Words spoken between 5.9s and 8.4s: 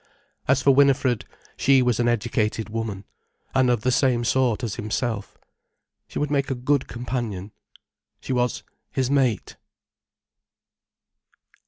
She would make a good companion. She